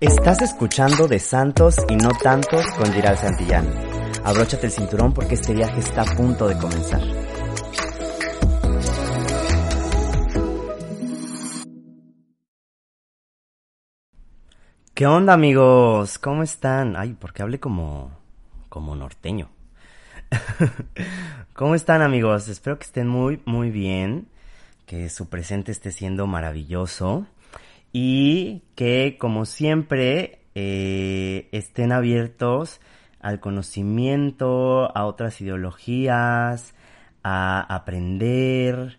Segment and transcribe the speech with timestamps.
[0.00, 3.68] Estás escuchando de Santos y no tantos con Giral Santillán.
[4.24, 7.02] Abróchate el cinturón porque este viaje está a punto de comenzar.
[14.94, 16.18] ¿Qué onda amigos?
[16.18, 16.96] ¿Cómo están?
[16.96, 18.10] Ay, porque hablé como
[18.70, 19.50] como norteño.
[21.52, 22.48] ¿Cómo están amigos?
[22.48, 24.28] Espero que estén muy muy bien,
[24.86, 27.26] que su presente esté siendo maravilloso
[27.92, 32.80] y que como siempre eh, estén abiertos
[33.20, 36.74] al conocimiento, a otras ideologías,
[37.22, 38.98] a aprender,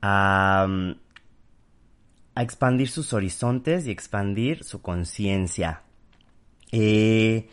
[0.00, 0.66] a,
[2.34, 5.82] a expandir sus horizontes y expandir su conciencia.
[6.72, 7.48] Eh,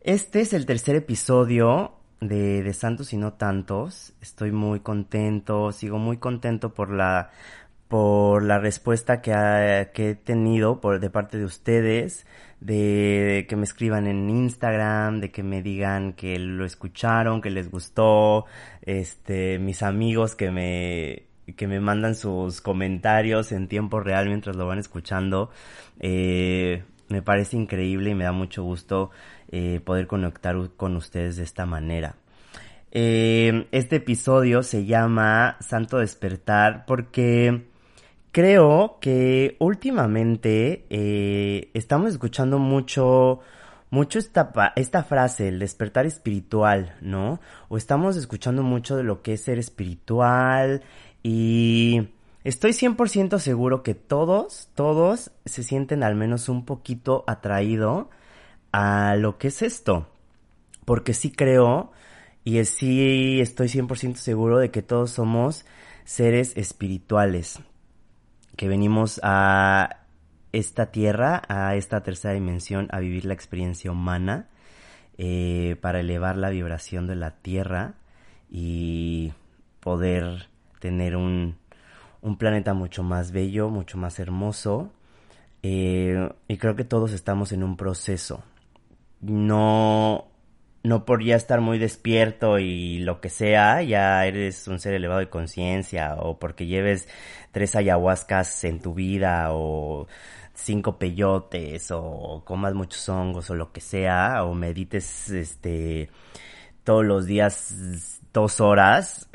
[0.00, 4.12] este es el tercer episodio de, de Santos y no tantos.
[4.20, 7.30] Estoy muy contento, sigo muy contento por la
[7.92, 12.24] por la respuesta que, he tenido por, de parte de ustedes,
[12.58, 17.70] de que me escriban en Instagram, de que me digan que lo escucharon, que les
[17.70, 18.46] gustó,
[18.80, 24.66] este, mis amigos que me, que me mandan sus comentarios en tiempo real mientras lo
[24.66, 25.50] van escuchando.
[26.00, 29.10] Eh, me parece increíble y me da mucho gusto
[29.50, 32.14] eh, poder conectar con ustedes de esta manera.
[32.90, 37.70] Eh, este episodio se llama Santo Despertar porque
[38.32, 43.40] creo que últimamente eh, estamos escuchando mucho,
[43.90, 47.40] mucho esta, esta frase, el despertar espiritual, ¿no?
[47.68, 50.82] O estamos escuchando mucho de lo que es ser espiritual
[51.22, 52.08] y
[52.42, 58.08] estoy 100% seguro que todos, todos se sienten al menos un poquito atraído
[58.72, 60.08] a lo que es esto.
[60.86, 61.92] Porque sí creo
[62.44, 65.64] y sí estoy 100% seguro de que todos somos
[66.04, 67.60] seres espirituales
[68.62, 70.04] que venimos a
[70.52, 74.46] esta tierra, a esta tercera dimensión, a vivir la experiencia humana,
[75.18, 77.94] eh, para elevar la vibración de la tierra
[78.48, 79.32] y
[79.80, 80.46] poder
[80.78, 81.56] tener un,
[82.20, 84.92] un planeta mucho más bello, mucho más hermoso.
[85.64, 88.44] Eh, y creo que todos estamos en un proceso.
[89.20, 90.28] No
[90.82, 95.20] no por ya estar muy despierto y lo que sea, ya eres un ser elevado
[95.20, 97.08] de conciencia, o porque lleves
[97.52, 100.08] tres ayahuascas en tu vida, o
[100.54, 106.10] cinco peyotes, o comas muchos hongos, o lo que sea, o medites este
[106.84, 109.28] todos los días dos horas,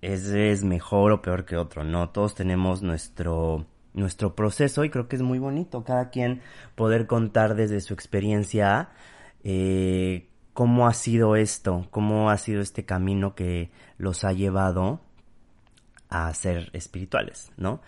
[0.00, 2.10] ese es mejor o peor que otro, ¿no?
[2.10, 6.40] Todos tenemos nuestro nuestro proceso y creo que es muy bonito cada quien
[6.74, 8.88] poder contar desde su experiencia
[9.44, 15.00] eh, cómo ha sido esto, cómo ha sido este camino que los ha llevado
[16.08, 17.80] a ser espirituales, ¿no?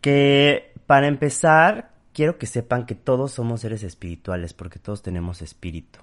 [0.00, 5.98] Que para empezar, quiero que sepan que todos somos seres espirituales, porque todos tenemos espíritu.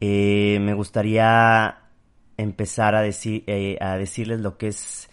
[0.00, 1.78] Eh, me gustaría
[2.36, 5.08] empezar a, decir, eh, a decirles lo que es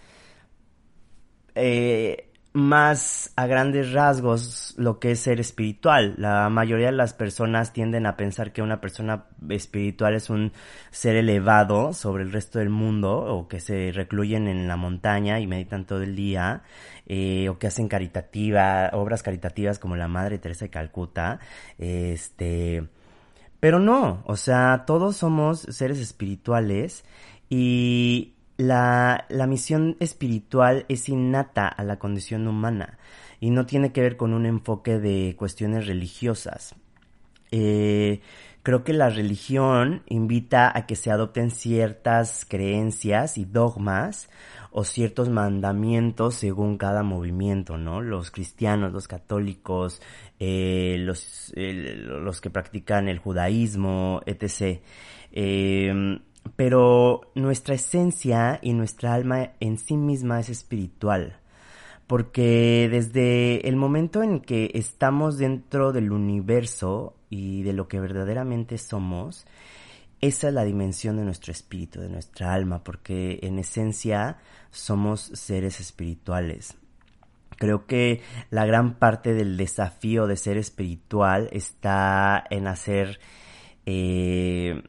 [1.55, 6.13] eh, más a grandes rasgos lo que es ser espiritual.
[6.17, 10.53] La mayoría de las personas tienden a pensar que una persona espiritual es un
[10.91, 15.47] ser elevado sobre el resto del mundo o que se recluyen en la montaña y
[15.47, 16.61] meditan todo el día
[17.07, 21.39] eh, o que hacen caritativa, obras caritativas como la Madre Teresa de Calcuta.
[21.79, 22.87] Este,
[23.59, 27.03] pero no, o sea, todos somos seres espirituales
[27.49, 32.97] y la, la misión espiritual es innata a la condición humana
[33.39, 36.75] y no tiene que ver con un enfoque de cuestiones religiosas.
[37.51, 38.21] Eh,
[38.63, 44.29] creo que la religión invita a que se adopten ciertas creencias y dogmas
[44.71, 48.01] o ciertos mandamientos según cada movimiento, ¿no?
[48.01, 50.01] Los cristianos, los católicos,
[50.39, 54.79] eh, los, los que practican el judaísmo, etc.
[55.31, 56.19] Eh,
[56.55, 61.37] pero nuestra esencia y nuestra alma en sí misma es espiritual.
[62.07, 68.77] Porque desde el momento en que estamos dentro del universo y de lo que verdaderamente
[68.77, 69.45] somos,
[70.21, 74.37] esa es la dimensión de nuestro espíritu, de nuestra alma, porque en esencia
[74.69, 76.75] somos seres espirituales.
[77.57, 83.19] Creo que la gran parte del desafío de ser espiritual está en hacer...
[83.85, 84.81] Eh,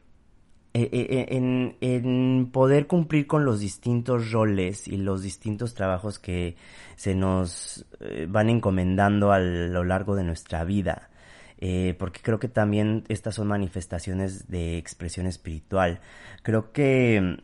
[0.75, 6.57] en, en, poder cumplir con los distintos roles y los distintos trabajos que
[6.97, 11.11] se nos eh, van encomendando a lo largo de nuestra vida.
[11.59, 16.01] Eh, porque creo que también estas son manifestaciones de expresión espiritual.
[16.43, 17.39] Creo que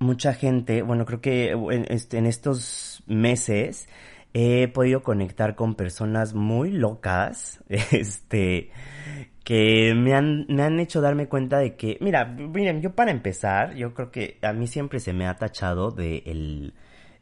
[0.00, 3.88] mucha gente, bueno, creo que en, este, en estos meses
[4.34, 8.70] he podido conectar con personas muy locas, este,
[9.44, 13.74] que me han, me han hecho darme cuenta de que, mira, miren, yo para empezar,
[13.74, 16.74] yo creo que a mí siempre se me ha tachado de el,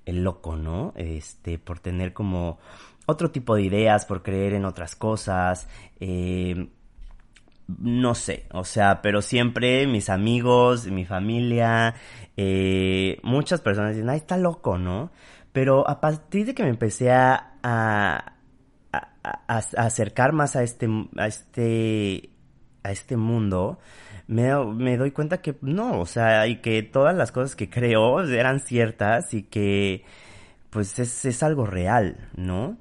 [0.04, 0.92] el loco, ¿no?
[0.96, 2.58] Este, por tener como
[3.06, 5.68] otro tipo de ideas, por creer en otras cosas,
[5.98, 6.68] eh,
[7.78, 11.94] no sé, o sea, pero siempre mis amigos, mi familia,
[12.36, 15.10] eh, muchas personas dicen, ay, está loco, ¿no?
[15.52, 18.34] Pero a partir de que me empecé a, a,
[19.22, 22.30] acercar más a este, a este,
[22.82, 23.78] a este mundo,
[24.26, 28.20] me, me, doy cuenta que no, o sea, y que todas las cosas que creo
[28.22, 30.04] eran ciertas y que
[30.70, 32.78] pues es, es algo real, ¿no?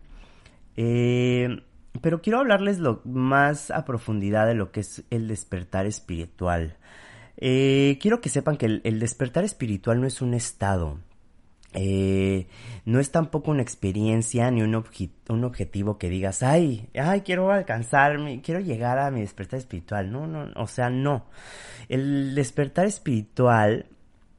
[0.78, 1.64] Eh,
[2.02, 6.78] pero quiero hablarles lo más a profundidad de lo que es el despertar espiritual.
[7.38, 11.00] Eh, quiero que sepan que el despertar espiritual no es un estado,
[11.74, 12.48] eh,
[12.86, 14.84] no es tampoco una experiencia ni un,
[15.30, 20.12] un, objetivo que digas, ay, ay, quiero alcanzarme, quiero llegar a mi despertar espiritual.
[20.12, 21.26] No, no, o sea, no.
[21.88, 23.86] El despertar espiritual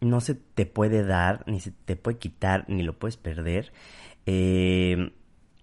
[0.01, 3.73] no se te puede dar, ni se te puede quitar, ni lo puedes perder.
[4.27, 5.13] Eh,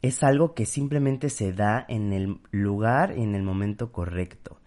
[0.02, 4.60] es algo que simplemente se da en el lugar y en el momento correcto.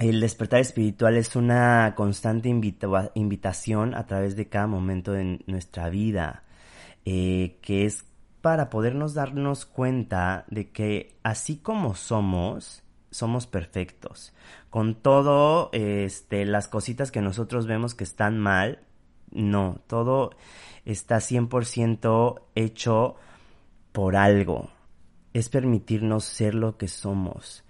[0.00, 6.42] El despertar espiritual es una constante invitación a través de cada momento de nuestra vida,
[7.04, 8.06] eh, que es
[8.40, 14.32] para podernos darnos cuenta de que así como somos, somos perfectos.
[14.70, 18.78] Con todo, este, las cositas que nosotros vemos que están mal,
[19.30, 20.30] no, todo
[20.86, 23.16] está 100% hecho
[23.92, 24.70] por algo.
[25.34, 27.64] Es permitirnos ser lo que somos.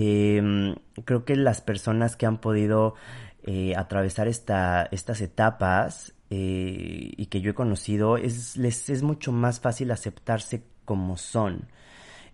[0.00, 2.94] Eh, creo que las personas que han podido
[3.42, 9.32] eh, atravesar esta, estas etapas eh, y que yo he conocido, es, les es mucho
[9.32, 11.66] más fácil aceptarse como son.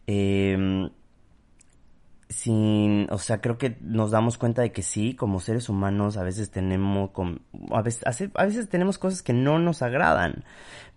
[0.06, 0.90] Em,
[2.28, 6.22] sin, o sea, creo que nos damos cuenta de que sí, como seres humanos, a
[6.22, 7.12] veces tenemos,
[7.70, 10.44] a veces, a veces tenemos cosas que no nos agradan,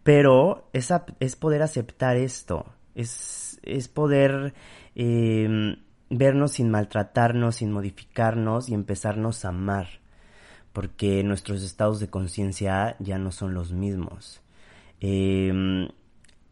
[0.04, 0.92] pero es,
[1.22, 4.54] es poder aceptar esto, es, es poder
[4.96, 5.78] eh,
[6.10, 9.88] vernos sin maltratarnos, sin modificarnos y empezarnos a amar,
[10.74, 14.42] porque nuestros estados de conciencia ya no son los mismos.
[15.00, 15.90] Em,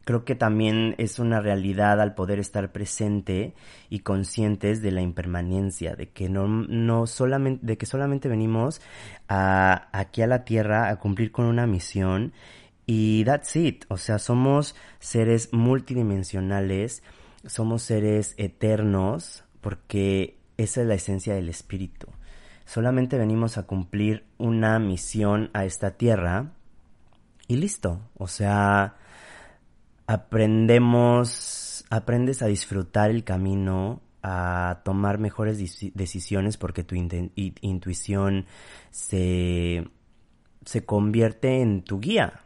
[0.03, 3.53] creo que también es una realidad al poder estar presente
[3.89, 8.81] y conscientes de la impermanencia, de que no, no solamente, de que solamente venimos
[9.27, 12.33] a, aquí a la tierra a cumplir con una misión
[12.85, 13.85] y that's it.
[13.87, 17.03] O sea, somos seres multidimensionales,
[17.45, 22.05] somos seres eternos, porque esa es la esencia del espíritu.
[22.65, 26.51] Solamente venimos a cumplir una misión a esta tierra
[27.47, 27.99] y listo.
[28.15, 28.97] O sea,
[30.05, 35.57] aprendemos, aprendes a disfrutar el camino, a tomar mejores
[35.95, 38.45] decisiones porque tu intuición
[38.91, 39.87] se,
[40.63, 42.44] se convierte en tu guía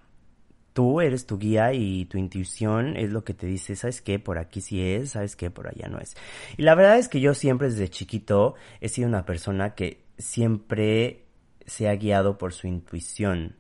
[0.80, 4.18] tú eres tu guía y tu intuición es lo que te dice, ¿sabes qué?
[4.18, 5.52] Por aquí sí es, ¿sabes qué?
[5.52, 6.16] Por allá no es.
[6.56, 11.26] Y la verdad es que yo siempre desde chiquito he sido una persona que siempre
[11.66, 13.58] se ha guiado por su intuición.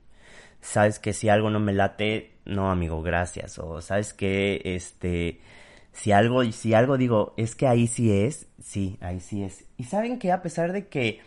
[0.62, 3.60] Sabes que si algo no me late, no amigo, gracias.
[3.60, 5.42] O sabes que este
[5.92, 9.66] si algo si algo digo, es que ahí sí es, sí, ahí sí es.
[9.76, 11.20] Y saben que a pesar de que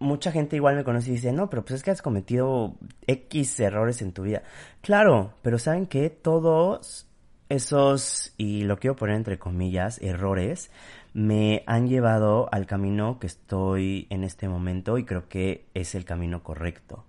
[0.00, 2.74] mucha gente igual me conoce y dice, no, pero pues es que has cometido
[3.06, 4.42] X errores en tu vida.
[4.80, 7.06] Claro, pero ¿saben que Todos
[7.48, 10.70] esos, y lo quiero poner entre comillas, errores,
[11.12, 16.04] me han llevado al camino que estoy en este momento y creo que es el
[16.04, 17.04] camino correcto.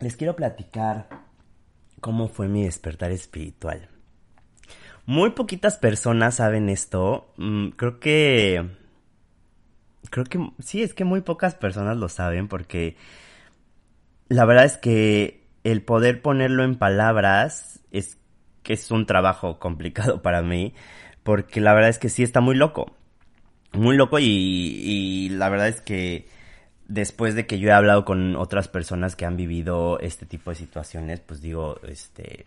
[0.00, 1.08] Les quiero platicar
[2.00, 3.88] cómo fue mi despertar espiritual.
[5.06, 7.32] Muy poquitas personas saben esto.
[7.36, 8.83] Mm, creo que
[10.10, 12.96] creo que sí, es que muy pocas personas lo saben porque
[14.28, 18.18] la verdad es que el poder ponerlo en palabras es
[18.62, 20.74] que es un trabajo complicado para mí
[21.22, 22.92] porque la verdad es que sí está muy loco.
[23.72, 26.28] Muy loco y, y la verdad es que
[26.86, 30.56] después de que yo he hablado con otras personas que han vivido este tipo de
[30.56, 32.46] situaciones, pues digo, este,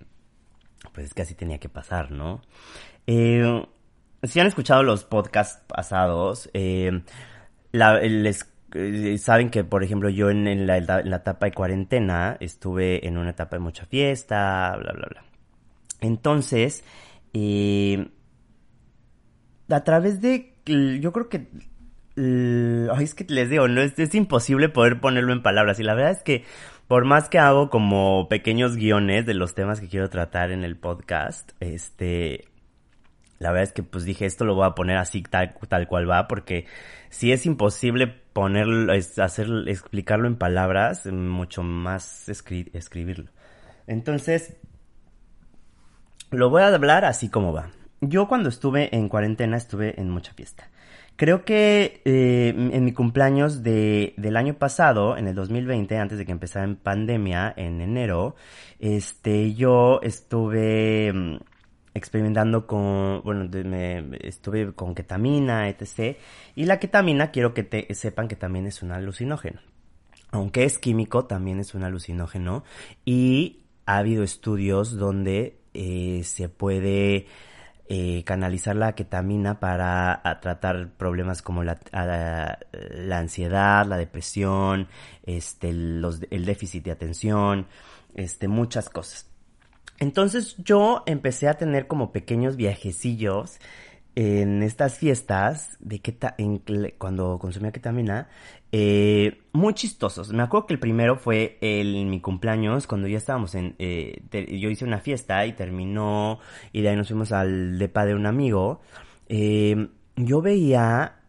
[0.94, 2.42] pues es que así tenía que pasar, ¿no?
[3.08, 3.66] Eh,
[4.24, 7.02] si han escuchado los podcasts pasados, eh,
[7.78, 13.32] les eh, saben que, por ejemplo, yo en, la, etapa de cuarentena estuve en una
[13.32, 15.24] etapa de mucha fiesta, bla, bla, bla.
[16.02, 16.84] Entonces,
[17.34, 18.10] eh,
[19.70, 21.48] a través de, yo creo que,
[22.18, 25.94] ay, es que les digo, no es, es imposible poder ponerlo en palabras y la
[25.94, 26.44] verdad es que
[26.88, 30.78] por más que hago como pequeños guiones de los temas que quiero tratar en el
[30.78, 32.46] podcast, este,
[33.40, 36.10] la verdad es que pues dije esto lo voy a poner así tal, tal cual
[36.10, 36.66] va porque
[37.10, 43.32] si es imposible ponerlo, hacer, explicarlo en palabras, mucho más escribirlo.
[43.88, 44.58] Entonces,
[46.32, 47.72] lo voy a hablar así como va.
[48.02, 50.70] Yo cuando estuve en cuarentena estuve en mucha fiesta.
[51.16, 56.26] Creo que eh, en mi cumpleaños de, del año pasado, en el 2020, antes de
[56.28, 58.36] que empezara en pandemia, en enero,
[58.80, 61.38] este, yo estuve mm,
[61.98, 66.18] experimentando con, bueno, me, estuve con ketamina, etc.
[66.56, 69.60] Y la ketamina quiero que te, sepan que también es un alucinógeno.
[70.32, 72.64] Aunque es químico, también es un alucinógeno.
[73.06, 77.28] Y ha habido estudios donde eh, se puede
[77.90, 84.90] eh, canalizar la ketamina para tratar problemas como la, la, ansiedad, la depresión,
[85.24, 87.68] este, el déficit de atención,
[88.14, 89.30] este, muchas cosas.
[90.00, 93.60] Entonces yo empecé a tener como pequeños viajecillos
[94.20, 96.64] en estas fiestas de keta, en,
[96.98, 98.28] cuando consumía ketamina,
[98.72, 100.34] eh, muy chistosos.
[100.34, 104.24] Me acuerdo que el primero fue el, mi cumpleaños, cuando ya estábamos en, eh,
[104.60, 106.40] yo hice una fiesta y terminó,
[106.74, 108.82] y de ahí nos fuimos al depa de un amigo.
[109.30, 111.20] Eh, yo veía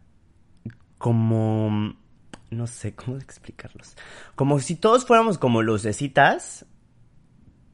[0.97, 1.95] como,
[2.49, 3.95] no sé cómo explicarlos,
[4.33, 6.65] como si todos fuéramos como lucecitas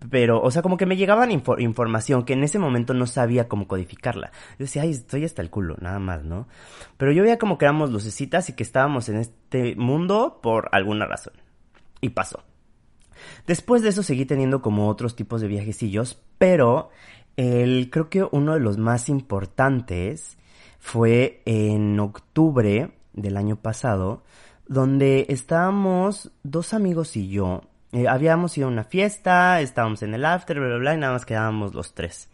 [0.09, 3.67] pero, o sea, como que me llegaban información que en ese momento no sabía cómo
[3.67, 4.31] codificarla.
[4.51, 6.47] Yo decía, ay, estoy hasta el culo, nada más, ¿no?
[6.97, 11.05] Pero yo veía como que éramos lucecitas y que estábamos en este mundo por alguna
[11.05, 11.33] razón.
[12.01, 12.43] Y pasó.
[13.47, 16.89] Después de eso seguí teniendo como otros tipos de viajecillos, pero
[17.37, 20.37] el, creo que uno de los más importantes
[20.79, 24.23] fue en octubre del año pasado,
[24.67, 27.61] donde estábamos dos amigos y yo
[27.95, 31.13] eh, habíamos ido a una fiesta, estábamos en el after, bla, bla, bla, y nada
[31.13, 32.29] más quedábamos los tres.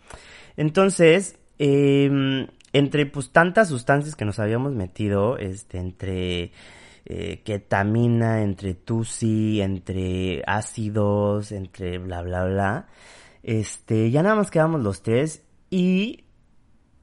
[0.57, 6.51] Entonces, em, entre pues tantas sustancias que nos habíamos metido, este, entre
[7.05, 12.87] eh, ketamina, entre tusi, entre ácidos, entre bla, bla, bla,
[13.43, 16.23] este, ya nada más quedamos los tres y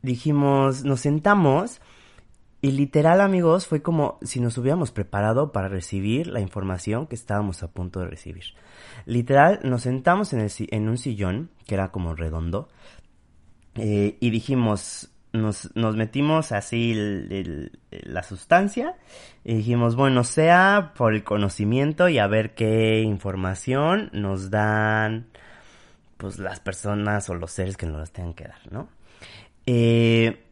[0.03, 1.81] dijimos, nos sentamos
[2.61, 7.63] y literal, amigos, fue como si nos hubiéramos preparado para recibir la información que estábamos
[7.63, 8.45] a punto de recibir.
[9.07, 12.69] Literal, nos sentamos en, el, en un sillón, que era como redondo,
[13.77, 16.95] eh, y dijimos, nos, nos metimos así
[17.91, 18.97] la sustancia,
[19.45, 25.29] y dijimos, bueno, sea por el conocimiento y a ver qué información nos dan,
[26.17, 28.89] pues las personas o los seres que nos las tengan que dar, ¿no?
[29.65, 30.48] Eh,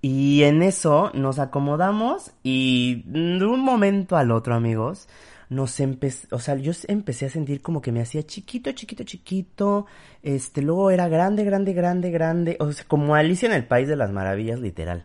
[0.00, 5.08] y en eso nos acomodamos y de un momento al otro, amigos,
[5.50, 9.86] nos empezó, o sea, yo empecé a sentir como que me hacía chiquito, chiquito, chiquito,
[10.22, 13.96] este, luego era grande, grande, grande, grande, o sea, como Alicia en el País de
[13.96, 15.04] las Maravillas, literal.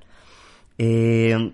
[0.77, 1.53] Eh,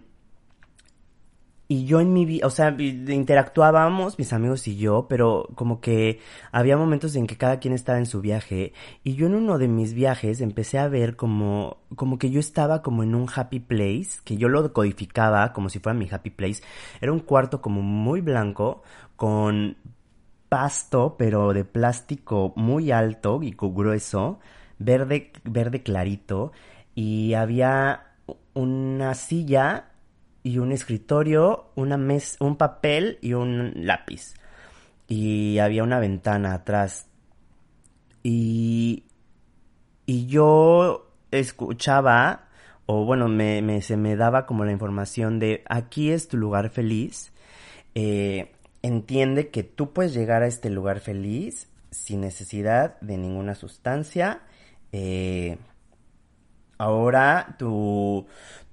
[1.71, 6.19] y yo en mi vida, o sea, interactuábamos mis amigos y yo, pero como que
[6.51, 8.73] había momentos en que cada quien estaba en su viaje
[9.03, 12.81] y yo en uno de mis viajes empecé a ver como como que yo estaba
[12.81, 16.63] como en un happy place, que yo lo codificaba como si fuera mi happy place.
[17.01, 18.81] Era un cuarto como muy blanco
[19.15, 19.77] con
[20.49, 24.39] pasto, pero de plástico muy alto y grueso,
[24.79, 26.51] verde verde clarito
[26.95, 28.15] y había
[28.55, 29.88] una silla
[30.49, 34.33] y un escritorio, una mesa, un papel y un lápiz.
[35.07, 37.07] Y había una ventana atrás.
[38.23, 39.03] Y,
[40.07, 42.47] y yo escuchaba,
[42.87, 47.31] o bueno, me, se me daba como la información de aquí es tu lugar feliz.
[47.93, 48.51] Eh,
[48.81, 54.41] entiende que tú puedes llegar a este lugar feliz sin necesidad de ninguna sustancia.
[54.93, 55.59] Eh,
[56.79, 58.25] ahora tu,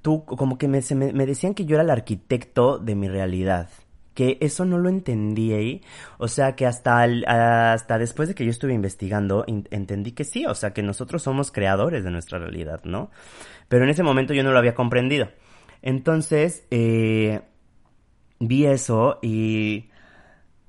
[0.06, 3.68] tú, como que me, me, decían que yo era el arquitecto de mi realidad
[4.14, 5.82] que eso no lo entendí.
[6.16, 7.02] O sea que hasta,
[7.72, 11.50] hasta después de que yo estuve investigando, entendí que sí, o sea que nosotros somos
[11.50, 13.10] creadores de nuestra realidad, ¿no?
[13.68, 15.28] Pero en ese momento yo no lo había comprendido.
[15.82, 17.40] Entonces, eh,
[18.38, 19.90] vi eso y,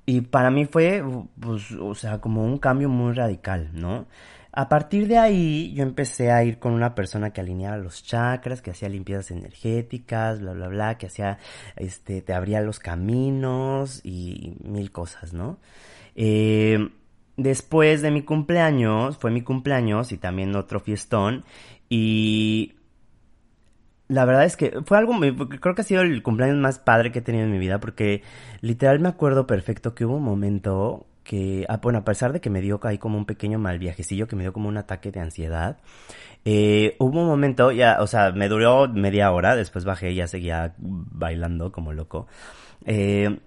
[0.07, 1.03] y para mí fue,
[1.39, 4.07] pues, o sea, como un cambio muy radical, ¿no?
[4.57, 8.63] A partir de ahí yo empecé a ir con una persona que alineaba los chakras,
[8.63, 11.37] que hacía limpiezas energéticas, bla, bla, bla, que hacía,
[11.75, 15.59] este, te abría los caminos y mil cosas, ¿no?
[16.15, 16.89] Eh,
[17.35, 21.45] después de mi cumpleaños, fue mi cumpleaños y también otro fiestón
[21.87, 22.73] y
[24.07, 25.19] la verdad es que fue algo,
[25.61, 28.23] creo que ha sido el cumpleaños más padre que he tenido en mi vida porque
[28.61, 32.49] literal me acuerdo perfecto que hubo un momento que, ah, bueno, a pesar de que
[32.49, 35.19] me dio ahí como un pequeño mal viajecillo, que me dio como un ataque de
[35.19, 35.77] ansiedad,
[36.45, 40.27] eh, hubo un momento, ya, o sea, me duró media hora, después bajé y ya
[40.27, 42.27] seguía bailando como loco.
[42.85, 43.39] Eh,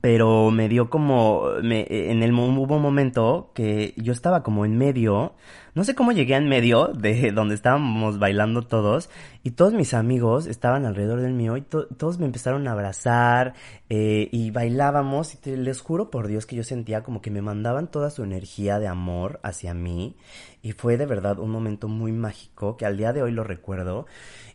[0.00, 4.76] pero me dio como me, en el hubo un momento que yo estaba como en
[4.76, 5.34] medio
[5.74, 9.08] no sé cómo llegué en medio de donde estábamos bailando todos
[9.42, 13.54] y todos mis amigos estaban alrededor del mío y todos me empezaron a abrazar
[13.88, 17.90] eh, y bailábamos y les juro por Dios que yo sentía como que me mandaban
[17.90, 20.16] toda su energía de amor hacia mí
[20.62, 24.06] y fue de verdad un momento muy mágico que al día de hoy lo recuerdo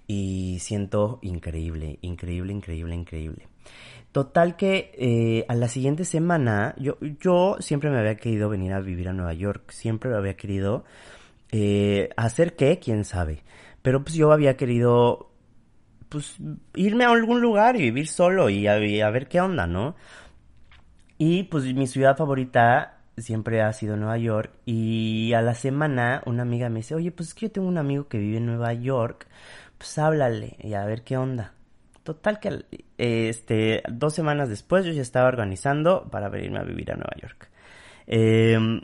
[0.06, 3.48] y siento increíble, increíble, increíble, increíble.
[4.13, 8.79] Total que eh, a la siguiente semana yo, yo siempre me había querido venir a
[8.79, 10.84] vivir a Nueva York, siempre lo había querido
[11.51, 13.43] eh, hacer qué, quién sabe.
[13.82, 15.32] Pero pues yo había querido
[16.10, 16.38] pues
[16.75, 19.96] irme a algún lugar y vivir solo y a, ver qué onda, ¿no?
[21.17, 26.43] Y pues mi ciudad favorita siempre ha sido Nueva York y a la semana una
[26.43, 28.74] amiga me dice, oye, pues es que yo tengo un amigo que vive en Nueva
[28.74, 29.27] York,
[29.79, 31.53] pues háblale y a ver qué onda.
[32.03, 32.65] Total que
[32.98, 37.50] este, dos semanas después yo ya estaba organizando para venirme a vivir a Nueva York.
[38.07, 38.81] Em,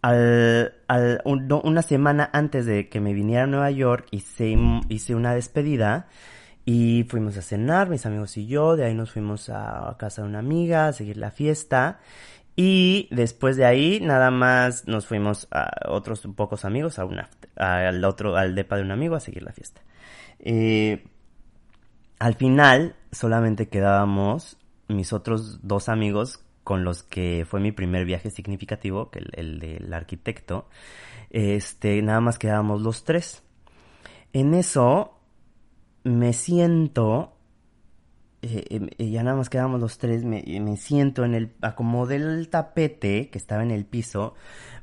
[0.00, 4.56] al, una semana antes de que me viniera a Nueva York hice,
[4.88, 6.08] hice una despedida
[6.64, 10.28] y fuimos a cenar, mis amigos y yo, de ahí nos fuimos a, casa de
[10.28, 12.00] una amiga a seguir la fiesta
[12.56, 18.02] y después de ahí nada más nos fuimos a otros pocos amigos, a una, al
[18.04, 19.82] otro, al depa de un amigo a seguir la fiesta.
[20.38, 21.04] Eh,
[22.18, 28.30] al final solamente quedábamos mis otros dos amigos con los que fue mi primer viaje
[28.30, 30.68] significativo, que el, del arquitecto.
[31.30, 33.44] Este, nada más quedábamos los tres.
[34.32, 35.16] En eso
[36.02, 37.36] me siento,
[38.42, 42.16] eh, em, eh, ya nada más quedábamos los tres, me, me siento en el, acomodé
[42.16, 44.34] el tapete que estaba en el piso,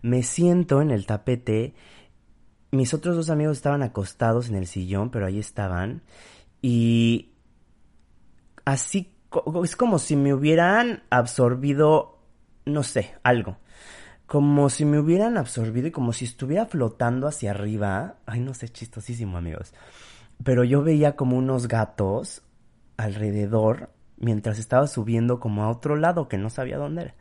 [0.02, 1.74] me siento en el tapete,
[2.72, 6.02] mis otros dos amigos estaban acostados en el sillón, pero ahí estaban,
[6.64, 7.34] y
[8.64, 9.14] así
[9.64, 12.20] es como si me hubieran absorbido,
[12.66, 13.58] no sé, algo.
[14.28, 18.16] Como si me hubieran absorbido y como si estuviera flotando hacia arriba.
[18.26, 19.74] Ay, no sé, chistosísimo, amigos.
[20.42, 22.44] Pero yo veía como unos gatos
[22.96, 27.16] alrededor mientras estaba subiendo como a otro lado que no sabía dónde era.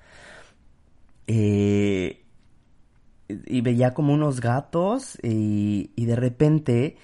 [1.27, 2.25] Eh,
[3.29, 6.97] y veía como unos gatos y, y de repente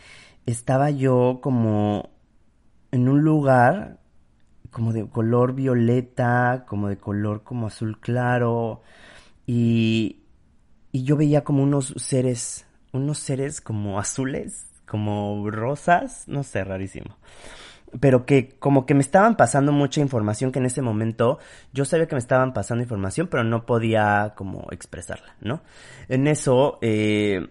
[0.47, 2.11] estaba yo como
[2.91, 3.99] en un lugar
[4.71, 8.83] como de color violeta, como de color como azul claro
[9.47, 10.23] y,
[10.93, 17.17] y yo veía como unos seres, unos seres como azules, como rosas, no sé, rarísimo
[18.01, 21.39] pero que como que me estaban pasando mucha información que en ese momento
[21.73, 25.63] yo sabía que me estaban pasando información, pero no podía como expresarla, ¿no?
[26.09, 27.49] En eso, eh,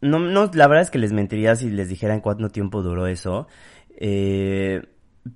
[0.00, 3.06] no, no, la verdad es que les mentiría si les dijera en cuánto tiempo duró
[3.06, 3.48] eso,
[4.00, 4.82] eh,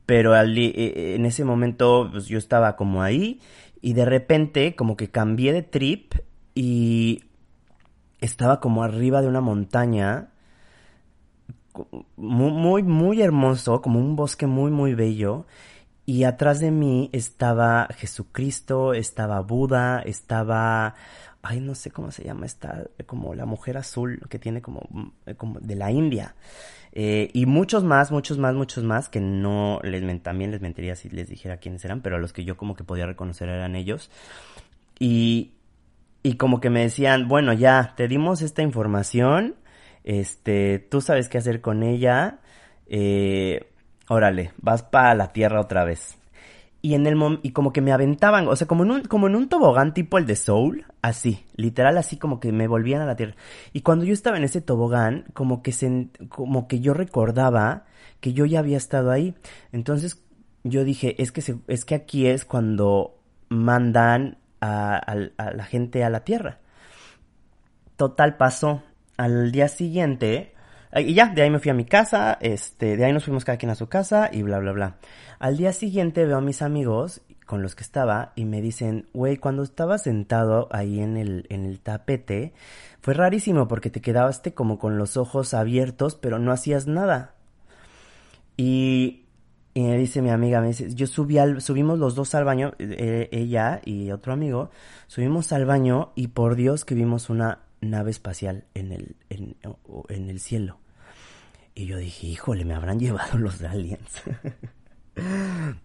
[0.06, 3.40] pero eh, eh, en ese momento pues, yo estaba como ahí
[3.82, 6.14] y de repente como que cambié de trip
[6.54, 7.24] y
[8.20, 10.30] estaba como arriba de una montaña
[12.16, 15.46] muy, muy, muy hermoso, como un bosque muy, muy bello.
[16.06, 20.94] Y atrás de mí estaba Jesucristo, estaba Buda, estaba,
[21.42, 24.82] ay, no sé cómo se llama, está como la mujer azul que tiene como,
[25.36, 26.34] como de la India.
[26.96, 31.10] Eh, y muchos más, muchos más, muchos más que no les también les mentiría si
[31.10, 34.10] les dijera quiénes eran, pero a los que yo como que podía reconocer eran ellos.
[35.00, 35.54] Y,
[36.22, 39.56] y como que me decían, bueno, ya, te dimos esta información,
[40.04, 42.38] este, tú sabes qué hacer con ella,
[42.86, 43.66] eh,
[44.08, 46.16] órale, vas para la tierra otra vez
[46.84, 49.36] y en el y como que me aventaban, o sea, como en un como en
[49.36, 53.16] un tobogán tipo el de Soul, así, literal así como que me volvían a la
[53.16, 53.36] tierra.
[53.72, 57.86] Y cuando yo estaba en ese tobogán, como que se, como que yo recordaba
[58.20, 59.34] que yo ya había estado ahí.
[59.72, 60.22] Entonces
[60.62, 63.16] yo dije, es que es que aquí es cuando
[63.48, 66.58] mandan a, a la gente a la tierra.
[67.96, 68.82] Total pasó.
[69.16, 70.53] Al día siguiente,
[70.96, 73.58] Y ya, de ahí me fui a mi casa, este, de ahí nos fuimos cada
[73.58, 74.96] quien a su casa y bla, bla, bla.
[75.40, 79.36] Al día siguiente veo a mis amigos con los que estaba y me dicen, güey,
[79.36, 82.52] cuando estaba sentado ahí en el, en el tapete,
[83.00, 87.34] fue rarísimo porque te quedaste como con los ojos abiertos, pero no hacías nada.
[88.56, 89.24] Y,
[89.74, 92.72] y me dice mi amiga, me dice, yo subí al, subimos los dos al baño,
[92.78, 94.70] eh, ella y otro amigo,
[95.08, 99.56] subimos al baño y por Dios que vimos una nave espacial en el, en,
[100.08, 100.78] en el cielo.
[101.74, 104.22] Y yo dije, híjole, me habrán llevado los aliens.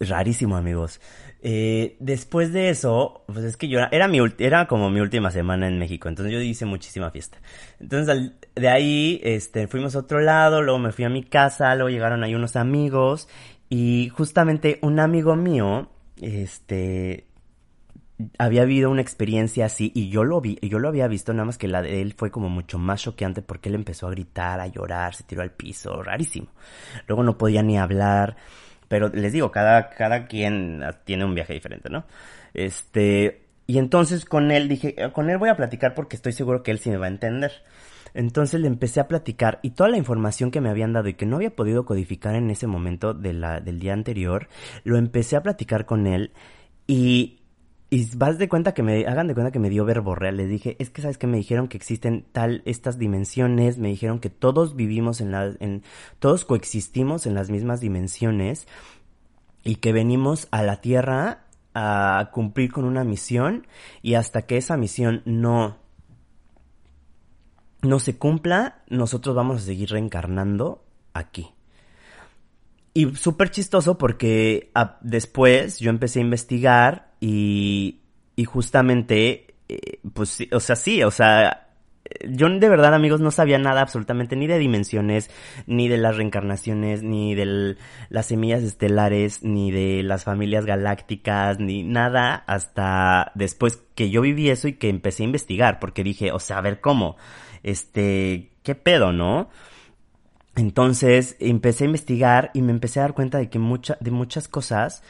[0.00, 1.00] Rarísimo, amigos.
[1.42, 5.68] Eh, después de eso, pues es que yo era mi era como mi última semana
[5.68, 7.38] en México, entonces yo hice muchísima fiesta.
[7.78, 11.88] Entonces de ahí, este, fuimos a otro lado, luego me fui a mi casa, luego
[11.88, 13.28] llegaron ahí unos amigos
[13.68, 15.88] y justamente un amigo mío,
[16.20, 17.29] este,
[18.38, 21.58] había habido una experiencia así y yo lo vi, yo lo había visto, nada más
[21.58, 24.66] que la de él fue como mucho más choqueante porque él empezó a gritar, a
[24.66, 26.48] llorar, se tiró al piso, rarísimo.
[27.06, 28.36] Luego no podía ni hablar.
[28.88, 32.04] Pero les digo, cada, cada quien tiene un viaje diferente, ¿no?
[32.54, 36.72] Este, y entonces con él dije, con él voy a platicar porque estoy seguro que
[36.72, 37.52] él sí me va a entender.
[38.14, 41.26] Entonces le empecé a platicar y toda la información que me habían dado y que
[41.26, 44.48] no había podido codificar en ese momento de la, del día anterior,
[44.82, 46.32] lo empecé a platicar con él
[46.88, 47.39] y
[47.92, 50.30] y vas de cuenta que me, hagan de cuenta que me dio verborrea.
[50.30, 54.20] Les dije, es que sabes que me dijeron que existen tal, estas dimensiones, me dijeron
[54.20, 55.82] que todos vivimos en la, en,
[56.20, 58.68] todos coexistimos en las mismas dimensiones
[59.64, 63.66] y que venimos a la Tierra a cumplir con una misión
[64.02, 65.76] y hasta que esa misión no,
[67.82, 71.50] no se cumpla, nosotros vamos a seguir reencarnando aquí.
[72.92, 78.00] Y súper chistoso porque después yo empecé a investigar y,
[78.34, 81.70] y justamente, eh, pues, o sea, sí, o sea,
[82.28, 85.30] yo de verdad, amigos, no sabía nada absolutamente ni de dimensiones,
[85.66, 87.76] ni de las reencarnaciones, ni de
[88.08, 94.50] las semillas estelares, ni de las familias galácticas, ni nada hasta después que yo viví
[94.50, 97.16] eso y que empecé a investigar, porque dije, o sea, a ver cómo,
[97.62, 99.48] este, qué pedo, ¿no?
[100.56, 104.48] Entonces empecé a investigar y me empecé a dar cuenta de que mucha, de muchas
[104.48, 105.02] cosas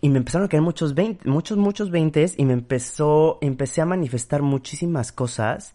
[0.00, 3.86] y me empezaron a caer muchos 20, muchos, muchos 20 y me empezó, empecé a
[3.86, 5.74] manifestar muchísimas cosas,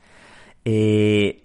[0.65, 1.43] eh,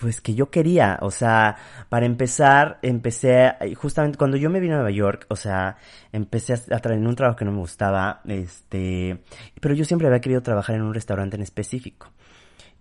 [0.00, 1.56] pues que yo quería, o sea,
[1.90, 5.76] para empezar, empecé, justamente cuando yo me vine a Nueva York, o sea,
[6.12, 9.22] empecé a, traer un trabajo que no me gustaba, este,
[9.60, 12.08] pero yo siempre había querido trabajar en un restaurante en específico.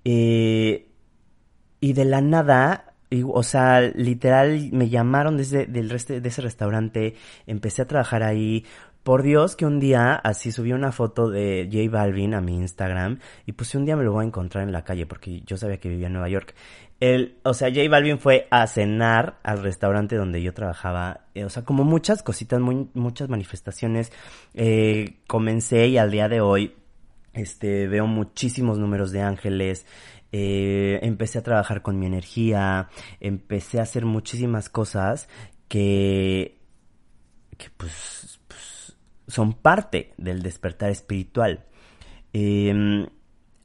[0.05, 0.87] Eh,
[1.79, 2.93] y de la nada,
[3.31, 7.15] o sea, literal me llamaron desde del de ese restaurante,
[7.47, 8.65] empecé a trabajar ahí.
[9.03, 13.19] Por Dios que un día así subí una foto de J Balvin a mi Instagram
[13.45, 15.79] y pues un día me lo voy a encontrar en la calle porque yo sabía
[15.79, 16.55] que vivía en Nueva York.
[16.99, 21.21] El, o sea, J Balvin fue a cenar al restaurante donde yo trabajaba.
[21.33, 24.11] Eh, o sea, como muchas cositas, muchas manifestaciones.
[24.53, 26.73] Eh, comencé y al día de hoy,
[27.33, 29.85] este, veo muchísimos números de ángeles.
[30.37, 32.89] Eh, empecé a trabajar con mi energía,
[33.21, 35.29] empecé a hacer muchísimas cosas
[35.69, 36.59] que,
[37.57, 38.97] que pues, pues
[39.29, 41.63] son parte del despertar espiritual.
[42.33, 43.07] Em,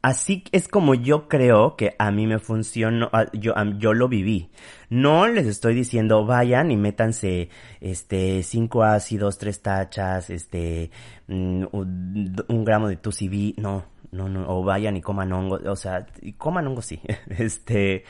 [0.00, 4.50] así es como yo creo que a mí me funcionó, yo, yo lo viví.
[4.90, 7.48] No les estoy diciendo vayan y métanse
[7.81, 10.90] este cinco ácidos, tres tachas, este
[11.29, 13.11] mm, un, gramo de tu
[13.57, 18.05] no, no, no, o vayan y coman hongo, o sea, coman hongo sí, este,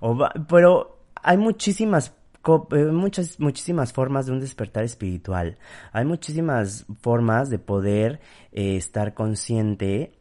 [0.00, 2.14] o pero hay muchísimas
[2.70, 5.58] eh, muchas, muchísimas formas de un despertar espiritual.
[5.92, 8.20] Hay muchísimas formas de poder
[8.52, 10.12] eh, estar consciente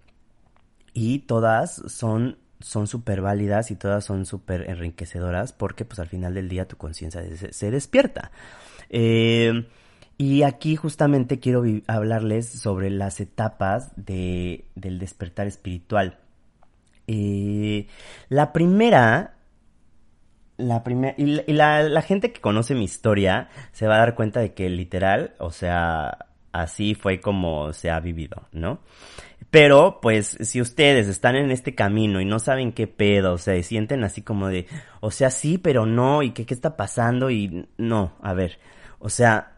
[0.93, 6.33] y todas son son súper válidas y todas son súper enriquecedoras porque pues al final
[6.33, 8.31] del día tu conciencia se, despierta.
[8.89, 9.67] Eh,
[10.17, 16.19] y aquí justamente quiero hablarles sobre las etapas de, del despertar espiritual.
[17.07, 17.87] Eh,
[18.29, 19.35] la primera,
[20.57, 24.39] la primera, y, la, la, gente que conoce mi historia se va a dar cuenta
[24.39, 26.17] de que literal, o sea,
[26.61, 28.79] así fue como se ha vivido, ¿no?
[29.51, 33.61] Pero, pues, si ustedes están en este camino y no saben qué pedo, o sea,
[33.61, 34.65] sienten así como de,
[35.01, 38.59] o sea, sí, pero no, y qué, qué está pasando, y no, a ver,
[38.99, 39.53] o sea,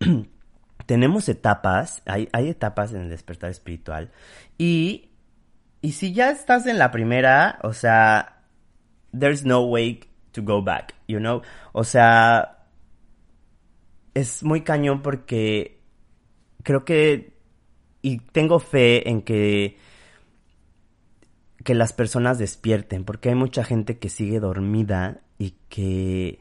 [0.86, 4.10] tenemos etapas, hay, hay etapas en el despertar espiritual
[4.58, 5.10] y,
[5.80, 8.42] y si ya estás en la primera, o sea,
[9.18, 10.00] there's no way
[10.32, 12.66] to go back, you know, o sea,
[14.12, 15.73] es muy cañón porque
[16.64, 17.34] creo que,
[18.02, 19.78] y tengo fe en que
[21.64, 26.40] que las personas despierten, porque hay mucha gente que sigue dormida y que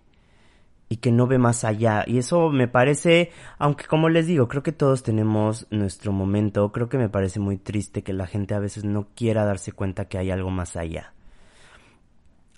[0.89, 2.03] y que no ve más allá.
[2.05, 6.87] Y eso me parece, aunque como les digo, creo que todos tenemos nuestro momento, creo
[6.87, 10.19] que me parece muy triste que la gente a veces no quiera darse cuenta que
[10.19, 11.13] hay algo más allá.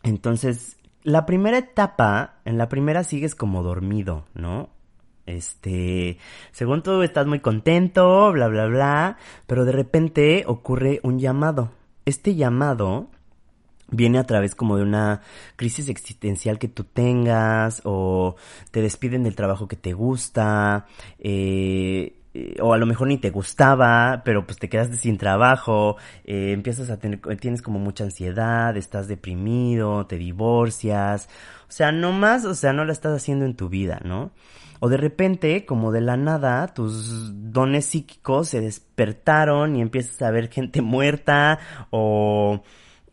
[0.03, 4.69] Entonces, la primera etapa, en la primera sigues como dormido, ¿no?
[5.25, 6.17] Este,
[6.51, 11.71] según tú estás muy contento, bla, bla, bla, pero de repente ocurre un llamado.
[12.05, 13.09] Este llamado
[13.89, 15.21] viene a través como de una
[15.55, 18.35] crisis existencial que tú tengas o
[18.71, 20.87] te despiden del trabajo que te gusta
[21.19, 22.15] eh,
[22.61, 26.89] o a lo mejor ni te gustaba pero pues te quedaste sin trabajo eh, empiezas
[26.89, 31.29] a tener tienes como mucha ansiedad estás deprimido te divorcias
[31.67, 34.31] o sea no más o sea no la estás haciendo en tu vida no
[34.79, 40.31] o de repente, como de la nada, tus dones psíquicos se despertaron y empiezas a
[40.31, 41.59] ver gente muerta
[41.89, 42.61] o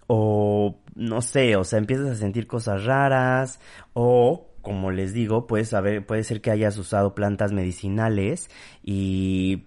[0.06, 3.60] o no sé, o sea, empiezas a sentir cosas raras
[3.94, 8.48] o como les digo, pues saber, puede ser que hayas usado plantas medicinales
[8.82, 9.64] y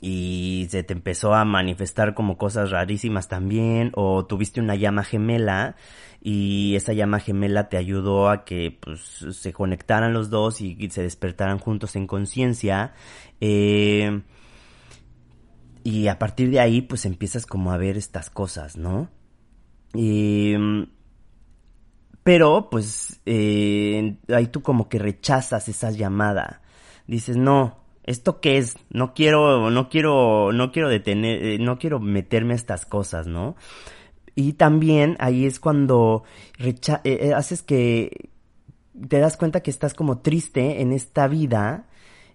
[0.00, 5.76] y se te empezó a manifestar como cosas rarísimas también o tuviste una llama gemela
[6.22, 11.02] y esa llama gemela te ayudó a que pues, se conectaran los dos y, se
[11.02, 12.94] despertaran juntos en conciencia
[13.40, 14.22] eh,
[15.84, 19.08] y a partir de ahí pues empiezas como a ver estas cosas, ¿no?
[19.94, 20.86] Eh,
[22.26, 26.60] pero, pues, eh, ahí tú como que rechazas esa llamada.
[27.06, 28.76] Dices, no, ¿esto qué es?
[28.90, 33.56] No quiero, no quiero, no quiero detener, eh, no quiero meterme a estas cosas, ¿no?
[34.34, 36.24] Y también ahí es cuando
[36.58, 38.30] eh, haces que
[39.08, 41.86] te das cuenta que estás como triste en esta vida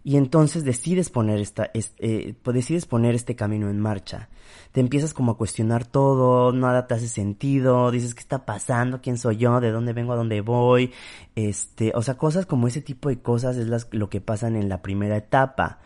[0.04, 4.30] y entonces decides poner esta, eh, pues decides poner este camino en marcha.
[4.72, 9.18] Te empiezas como a cuestionar todo, nada te hace sentido, dices qué está pasando, quién
[9.18, 10.92] soy yo, de dónde vengo, a dónde voy,
[11.36, 14.82] este, o sea, cosas como ese tipo de cosas es lo que pasan en la
[14.82, 15.80] primera etapa.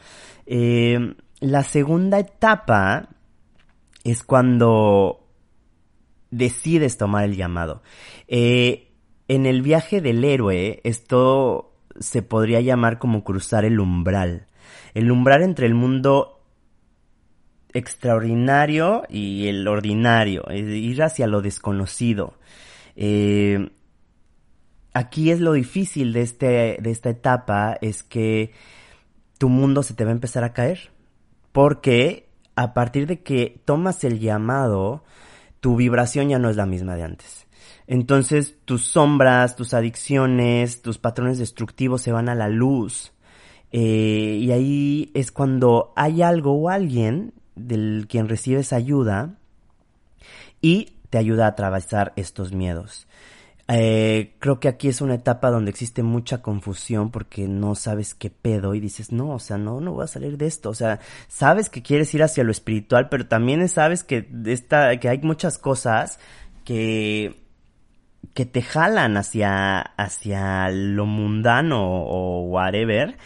[0.45, 3.09] Eh, la segunda etapa
[4.03, 5.27] es cuando
[6.31, 7.81] decides tomar el llamado.
[8.27, 8.93] Eh,
[9.27, 14.47] en el viaje del héroe, esto se podría llamar como cruzar el umbral.
[14.93, 16.41] El umbral entre el mundo
[17.73, 22.35] extraordinario y el ordinario, ir hacia lo desconocido.
[22.95, 23.69] Eh,
[24.93, 28.53] aquí es lo difícil de, este, de esta etapa, es que
[29.37, 30.91] tu mundo se te va a empezar a caer.
[31.51, 35.03] Porque a partir de que tomas el llamado,
[35.59, 37.44] tu vibración ya no es la misma de antes.
[37.87, 43.13] Entonces tus sombras, tus adicciones, tus patrones destructivos se van a la luz.
[43.71, 49.35] Eh, y ahí es cuando hay algo o alguien del quien recibes ayuda
[50.61, 53.07] y te ayuda a atravesar estos miedos.
[53.67, 58.29] Eh, creo que aquí es una etapa donde existe mucha confusión porque no sabes qué
[58.29, 60.69] pedo y dices, no, o sea, no, no voy a salir de esto.
[60.69, 65.09] O sea, sabes que quieres ir hacia lo espiritual, pero también sabes que, esta, que
[65.09, 66.19] hay muchas cosas
[66.63, 67.44] que
[68.33, 73.17] que te jalan hacia, hacia lo mundano o whatever,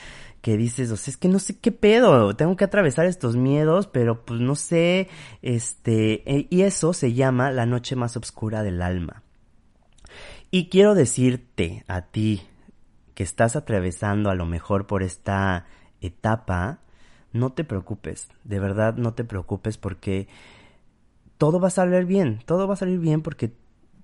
[0.41, 3.87] que dices, o sea, es que no sé qué pedo, tengo que atravesar estos miedos,
[3.87, 5.09] pero pues no sé,
[5.41, 9.23] este, e, y eso se llama la noche más oscura del alma.
[10.51, 12.41] Y quiero decirte a ti
[13.13, 15.65] que estás atravesando a lo mejor por esta
[16.01, 16.79] etapa,
[17.33, 20.27] no te preocupes, de verdad no te preocupes porque
[21.37, 23.53] todo va a salir bien, todo va a salir bien porque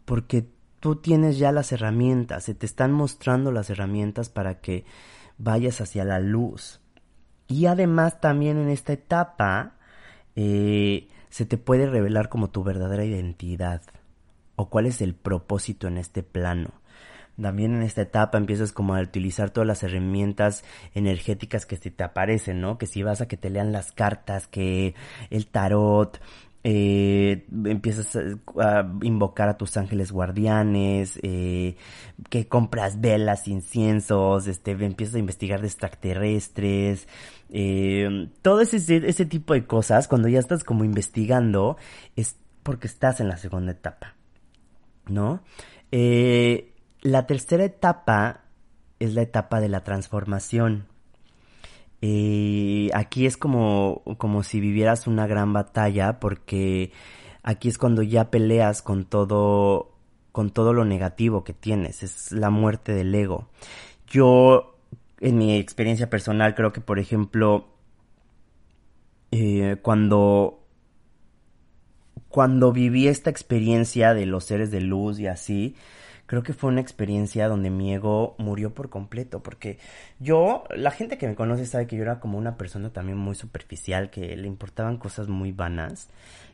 [0.06, 0.48] porque
[0.86, 4.86] tú tienes ya las herramientas, se te están mostrando las herramientas para que
[5.40, 6.80] vayas hacia la luz.
[7.48, 9.78] Y además también en esta etapa
[10.36, 13.82] eh, se te puede revelar como tu verdadera identidad
[14.56, 16.70] o cuál es el propósito en este plano.
[17.42, 22.04] También en esta etapa empiezas como a utilizar todas las herramientas energéticas que se te
[22.04, 22.78] aparecen, ¿no?
[22.78, 24.94] Que si vas a que te lean las cartas, que
[25.32, 26.22] el tarot,
[26.68, 28.18] eh, empiezas
[28.58, 31.78] a, invocar a tus ángeles guardianes, eh,
[32.32, 37.08] que compras velas, inciensos, este, empiezas a investigar de extraterrestres,
[37.52, 41.78] eh, todo ese, ese tipo de cosas, cuando ya estás como investigando,
[42.16, 44.16] es porque estás en la segunda etapa,
[45.08, 45.44] ¿no?
[45.92, 48.42] Eh, la tercera etapa
[48.98, 50.88] es la etapa de la transformación.
[52.08, 56.92] Eh, aquí es como, como si vivieras una gran batalla porque
[57.42, 59.92] aquí es cuando ya peleas con todo,
[60.32, 63.50] con todo lo negativo que tienes, es la muerte del ego.
[64.06, 64.78] Yo,
[65.20, 67.70] en mi experiencia personal, creo que, por ejemplo,
[69.32, 70.60] eh, cuando
[72.30, 75.76] cuando viví esta experiencia de los seres de luz y así,
[76.26, 79.78] creo que fue una experiencia donde mi ego murió por completo, porque
[80.20, 83.36] yo, la gente que me conoce sabe que yo era como una persona también muy
[83.36, 86.10] superficial, que le importaban cosas muy vanas,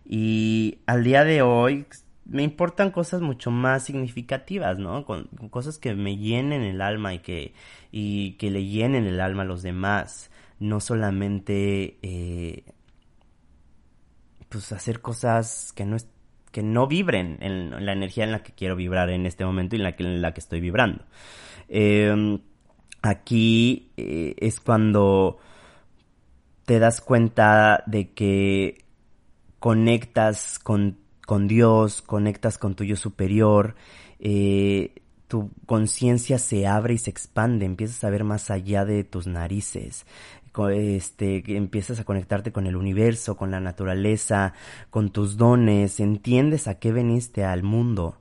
[0.06, 1.86] y al día de hoy
[2.26, 5.06] me importan cosas mucho más significativas, ¿no?
[5.06, 7.54] Con, cosas que me llenen el alma y que,
[7.92, 12.64] y que le llenen el alma a los demás, no solamente, eh,
[14.50, 15.96] pues hacer cosas que no
[16.52, 19.80] que no vibren en, la energía en la que quiero vibrar en este momento y
[19.80, 21.04] en la que, en la que estoy vibrando.
[21.70, 22.40] Em,
[23.02, 25.40] aquí eh, es cuando
[26.66, 28.86] te das cuenta de que
[29.60, 33.76] conectas con, con Dios, conectas con tu yo superior,
[34.20, 34.94] eh,
[35.28, 40.06] tu conciencia se abre y se expande, empiezas a ver más allá de tus narices,
[40.72, 44.54] este, empiezas a conectarte con el universo, con la naturaleza,
[44.90, 48.18] con tus dones, entiendes a qué veniste al mundo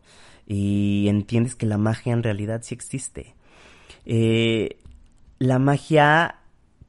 [0.46, 3.34] y entiendes que la magia en realidad sí existe.
[4.04, 4.78] Eh,
[5.38, 6.40] la magia,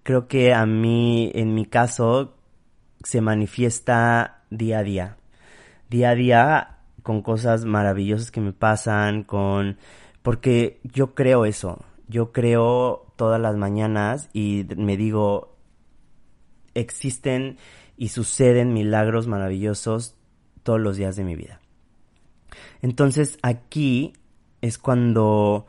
[0.04, 2.36] creo que a mí, en mi caso,
[3.04, 5.18] se manifiesta día a día.
[5.90, 9.78] Día a día con cosas maravillosas que me pasan, con...
[10.22, 15.56] porque yo creo eso, yo creo todas las mañanas y me digo,
[16.74, 17.58] existen
[17.98, 20.18] y suceden milagros maravillosos
[20.64, 21.62] todos los días de mi vida.
[22.82, 24.14] Entonces aquí
[24.62, 25.66] es cuando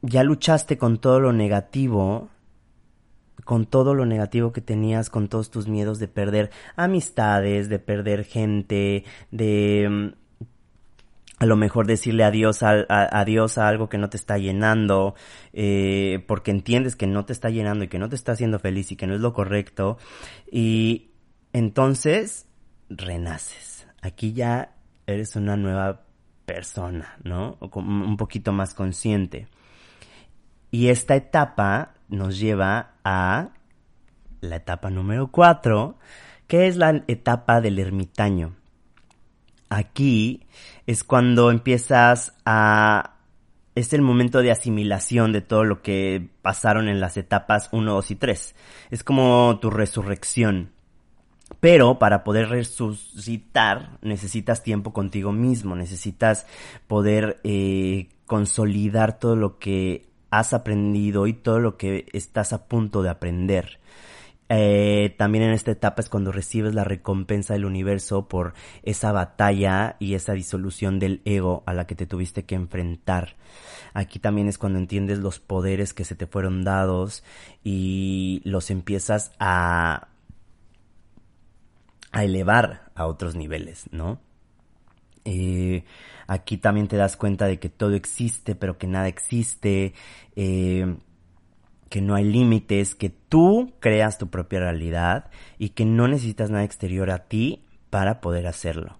[0.00, 2.28] ya luchaste con todo lo negativo,
[3.44, 8.24] con todo lo negativo que tenías, con todos tus miedos de perder amistades, de perder
[8.24, 10.14] gente, de
[11.38, 15.14] a lo mejor decirle adiós a, adiós a algo que no te está llenando,
[15.52, 18.90] eh, porque entiendes que no te está llenando y que no te está haciendo feliz
[18.92, 19.98] y que no es lo correcto.
[20.50, 21.10] Y
[21.52, 22.46] entonces
[22.88, 23.86] renaces.
[24.00, 24.72] Aquí ya
[25.06, 26.02] eres una nueva
[26.46, 27.58] persona, ¿no?
[27.60, 29.48] Un poquito más consciente.
[30.70, 33.50] Y esta etapa nos lleva a
[34.40, 35.98] la etapa número cuatro,
[36.46, 38.54] que es la etapa del ermitaño.
[39.76, 40.46] Aquí
[40.86, 43.16] es cuando empiezas a...
[43.74, 48.10] Es el momento de asimilación de todo lo que pasaron en las etapas 1, 2
[48.10, 48.54] y 3.
[48.90, 50.70] Es como tu resurrección.
[51.60, 56.46] Pero para poder resucitar necesitas tiempo contigo mismo, necesitas
[56.86, 63.02] poder eh, consolidar todo lo que has aprendido y todo lo que estás a punto
[63.02, 63.78] de aprender.
[64.48, 69.96] Eh, también en esta etapa es cuando recibes la recompensa del universo por esa batalla
[69.98, 73.36] y esa disolución del ego a la que te tuviste que enfrentar.
[73.92, 77.24] Aquí también es cuando entiendes los poderes que se te fueron dados
[77.64, 80.08] y los empiezas a,
[82.12, 84.20] a elevar a otros niveles, ¿no?
[85.24, 85.84] Eh,
[86.28, 89.92] aquí también te das cuenta de que todo existe, pero que nada existe.
[90.36, 90.96] Eh,
[91.88, 96.64] que no hay límites, que tú creas tu propia realidad y que no necesitas nada
[96.64, 98.98] exterior a ti para poder hacerlo.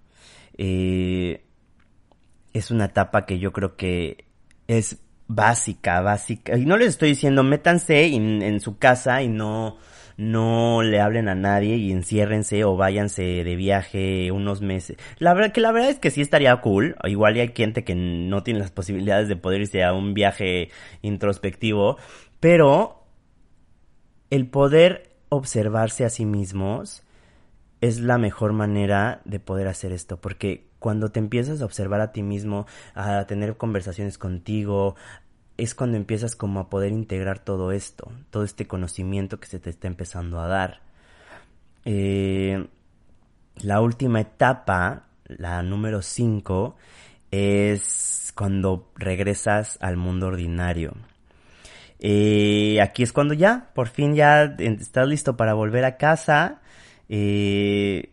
[0.58, 1.44] Eh,
[2.52, 4.24] es una etapa que yo creo que
[4.66, 6.56] es básica, básica.
[6.56, 9.76] Y no les estoy diciendo métanse en, su casa y no,
[10.16, 14.96] no le hablen a nadie y enciérrense o váyanse de viaje unos meses.
[15.18, 16.96] La verdad que la verdad es que sí estaría cool.
[17.04, 20.70] Igual hay gente que no tiene las posibilidades de poder irse a un viaje
[21.02, 21.98] introspectivo.
[22.40, 23.02] Pero
[24.30, 27.02] el poder observarse a sí mismos
[27.80, 32.12] es la mejor manera de poder hacer esto, porque cuando te empiezas a observar a
[32.12, 34.96] ti mismo, a tener conversaciones contigo,
[35.56, 39.70] es cuando empiezas como a poder integrar todo esto, todo este conocimiento que se te
[39.70, 40.80] está empezando a dar.
[41.84, 42.66] Eh,
[43.56, 46.76] la última etapa, la número 5,
[47.30, 50.92] es cuando regresas al mundo ordinario.
[52.00, 56.60] Eh, aquí es cuando ya, por fin ya estás listo para volver a casa.
[57.08, 58.10] Eh,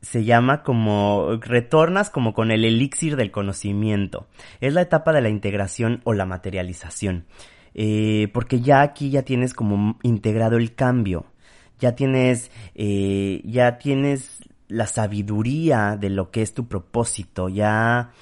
[0.00, 4.28] se llama como retornas como con el elixir del conocimiento.
[4.60, 7.26] Es la etapa de la integración o la materialización.
[7.74, 11.26] Eh, porque ya aquí ya tienes como integrado el cambio.
[11.78, 14.38] Ya tienes, eh, ya tienes
[14.68, 17.48] la sabiduría de lo que es tu propósito.
[17.48, 18.12] Ya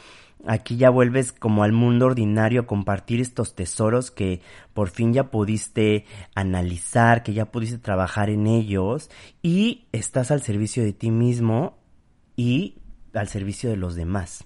[0.47, 4.41] Aquí ya vuelves como al mundo ordinario a compartir estos tesoros que
[4.75, 9.11] por fin ya pudiste analizar, que ya pudiste trabajar en ellos
[9.43, 11.79] y estás al servicio de ti mismo
[12.37, 12.77] y
[13.13, 14.45] al servicio de los demás.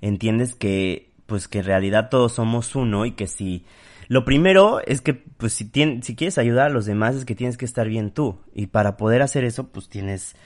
[0.00, 3.64] Entiendes que pues que en realidad todos somos uno y que si
[4.08, 5.70] lo primero es que pues si,
[6.02, 8.96] si quieres ayudar a los demás es que tienes que estar bien tú y para
[8.96, 10.36] poder hacer eso pues tienes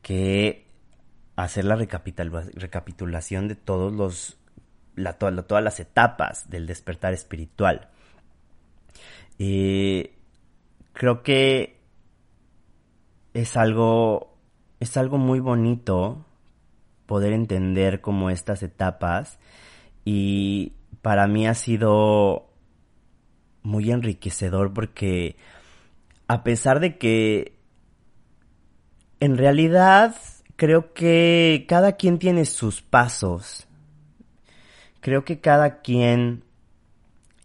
[0.00, 0.67] que
[1.44, 4.36] hacer la recapitulación de todos los,
[5.18, 7.90] todas las etapas del despertar espiritual.
[9.38, 10.14] Eh,
[10.92, 11.78] creo que
[13.34, 14.34] es algo,
[14.80, 16.24] es algo muy bonito
[17.06, 19.38] poder entender como estas etapas
[20.04, 20.72] y
[21.02, 22.50] para mí ha sido
[23.62, 25.36] muy enriquecedor porque
[26.26, 27.52] a pesar de que
[29.20, 30.16] en realidad
[30.58, 33.68] creo que cada quien tiene sus pasos.
[35.00, 36.42] Creo que cada quien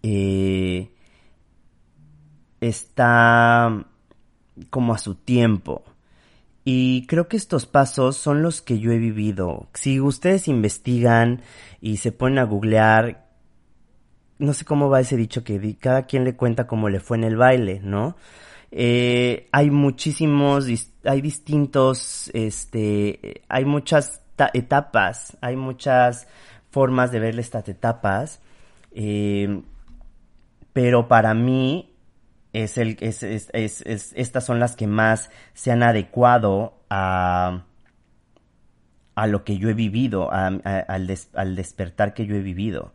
[0.02, 0.90] eh,
[2.60, 3.86] está
[4.72, 5.84] como a su tiempo.
[6.66, 9.68] Y creo que estos pasos son los que yo he vivido.
[9.76, 11.44] Si ustedes investigan
[11.82, 13.28] y se ponen a googlear,
[14.40, 17.26] no sé cómo va ese dicho que cada quien le cuenta cómo le fue en
[17.26, 18.16] el baile, ¿no?
[18.76, 20.66] Eh, hay muchísimos,
[21.04, 24.24] hay distintos, este, hay muchas
[24.56, 26.28] etapas, hay muchas
[26.72, 28.42] formas de ver estas etapas,
[28.92, 29.62] eh,
[30.74, 31.94] pero para mí
[32.52, 37.66] es el, es, es, es, estas son las que más se han adecuado a,
[39.14, 42.92] a lo que yo he vivido, al, al, despertar que yo he vivido.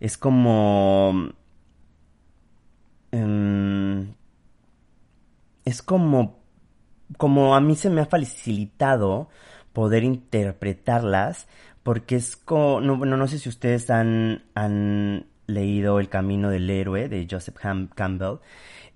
[0.00, 1.32] Es como...
[3.10, 4.12] Em,
[5.64, 6.42] es como...
[7.18, 9.28] Como a mí se me ha facilitado
[9.72, 11.48] poder interpretarlas,
[11.82, 12.80] porque es como...
[12.80, 17.56] No, no sé si ustedes han, han leído El Camino del Héroe de Joseph
[17.94, 18.38] Campbell.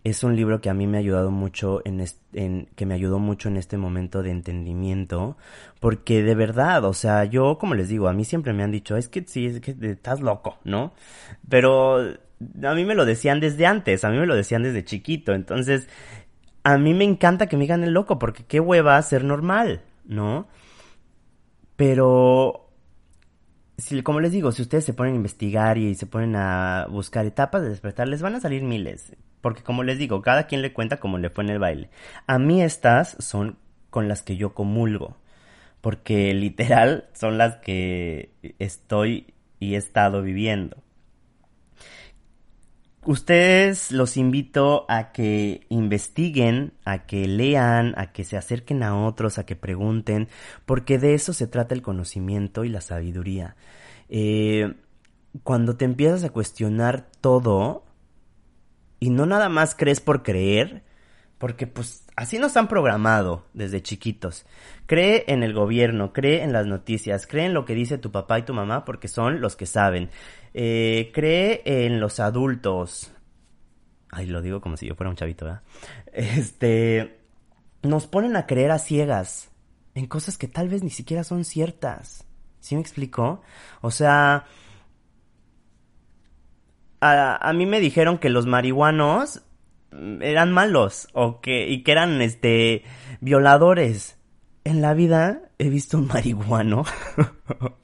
[0.05, 2.03] Es un libro que a mí me ha ayudado mucho en,
[2.33, 5.37] en, que me ayudó mucho en este momento de entendimiento
[5.81, 8.97] porque de verdad o sea yo como les digo a mí siempre me han dicho
[8.97, 10.93] es que sí es que estás loco no
[11.49, 15.33] pero a mí me lo decían desde antes a mí me lo decían desde chiquito.
[15.35, 15.89] Entonces
[16.65, 20.47] a mí me encanta que me digan el loco porque qué hueva ser normal no
[21.77, 22.69] pero
[23.79, 27.25] si, como les digo, si ustedes se ponen a investigar y se ponen a buscar
[27.25, 29.17] etapas de despertar, les van a salir miles.
[29.41, 31.91] Porque como les digo, cada quien le cuenta como le fue en el baile.
[32.27, 33.57] A mí estas son
[33.91, 35.17] con las que yo comulgo.
[35.81, 40.79] Porque literal son las que estoy y he estado viviendo.
[43.05, 49.39] Ustedes los invito a que investiguen, a que lean, a que se acerquen a otros,
[49.39, 50.29] a que pregunten,
[50.67, 53.57] porque de eso se trata el conocimiento y la sabiduría.
[54.09, 54.75] Eh,
[55.43, 57.85] cuando te empiezas a cuestionar todo,
[59.01, 60.83] y no nada más crees por creer,
[61.39, 64.45] porque pues así nos han programado desde chiquitos.
[64.87, 68.41] Cree en el gobierno, cree en las noticias, cree en lo que dice tu papá
[68.41, 70.11] y tu mamá porque son los que saben.
[70.53, 73.13] Eh, cree en los adultos.
[74.11, 75.63] Ay, lo digo como si yo fuera un chavito, ¿verdad?
[76.13, 77.21] Este,
[77.83, 79.51] nos ponen a creer a ciegas
[79.95, 82.25] en cosas que tal vez ni siquiera son ciertas.
[82.59, 83.43] ¿Sí me explico?
[83.81, 84.45] O sea,
[87.01, 89.43] a, mí me dijeron que los marihuanos
[90.21, 92.85] eran malos o que y que eran este
[93.21, 94.19] violadores.
[94.65, 96.85] En la vida he visto un marihuano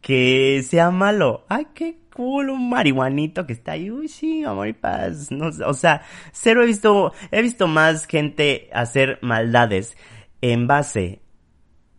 [0.00, 1.44] que sea malo.
[1.48, 3.90] Ay, qué cool, un marihuanito que está ahí.
[3.90, 5.30] Uy, sí, amor y paz.
[5.30, 6.02] No, o sea,
[6.32, 9.96] cero he visto, he visto más gente hacer maldades
[10.42, 11.22] en base,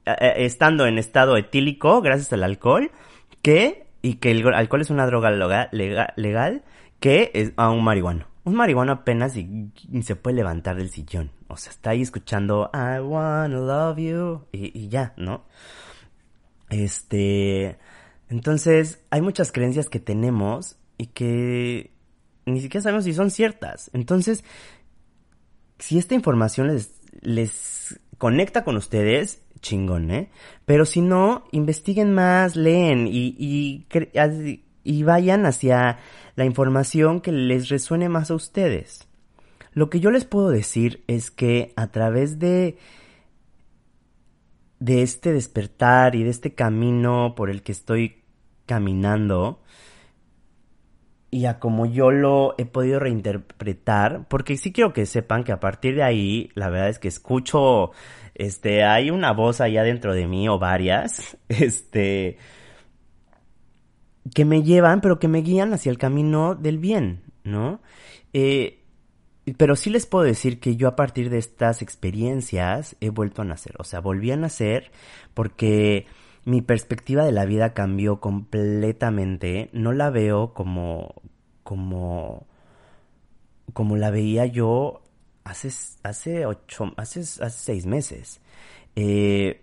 [0.05, 2.91] eh, eh, estando en estado etílico gracias al alcohol,
[3.41, 5.31] que y que el alcohol es una droga
[5.71, 6.63] legal,
[6.99, 8.32] que es a un marihuano.
[8.45, 9.71] Un marihuano apenas y,
[10.03, 11.31] se puede levantar del sillón.
[11.47, 15.45] O sea, está ahí escuchando I wanna love you y, ya, ¿no?
[16.69, 17.77] Este,
[18.29, 21.91] entonces hay muchas creencias que tenemos y que
[22.45, 23.89] ni siquiera sabemos si son ciertas.
[23.93, 24.43] Entonces,
[25.79, 26.91] si esta información les,
[27.21, 30.29] les conecta con ustedes, chingón, ¿eh?
[30.65, 33.87] Pero si no, investiguen más, leen y, y,
[34.83, 35.99] y vayan hacia
[36.35, 39.07] la información que les resuene más a ustedes.
[39.73, 42.77] Lo que yo les puedo decir es que a través de
[44.79, 48.23] de este despertar y de este camino por el que estoy
[48.65, 49.61] caminando
[51.31, 55.59] y a como yo lo he podido reinterpretar, porque sí quiero que sepan que a
[55.59, 57.91] partir de ahí, la verdad es que escucho
[58.35, 62.37] este, hay una voz allá dentro de mí o varias, este,
[64.33, 67.81] que me llevan, pero que me guían hacia el camino del bien, ¿no?
[68.33, 68.79] Eh,
[69.57, 73.45] pero sí les puedo decir que yo a partir de estas experiencias he vuelto a
[73.45, 74.91] nacer, o sea, volví a nacer
[75.33, 76.05] porque
[76.45, 81.15] mi perspectiva de la vida cambió completamente, no la veo como,
[81.63, 82.47] como,
[83.73, 85.01] como la veía yo
[85.43, 85.69] hace,
[86.03, 88.41] hace ocho, hace, hace seis meses.
[88.95, 89.61] Eh,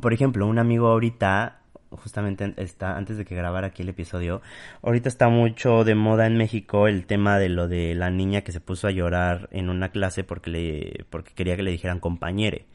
[0.00, 1.57] por ejemplo, un amigo ahorita,
[1.90, 4.42] justamente está, antes de que grabara aquí el episodio,
[4.82, 8.52] ahorita está mucho de moda en México el tema de lo de la niña que
[8.52, 12.66] se puso a llorar en una clase porque le, porque quería que le dijeran compañere,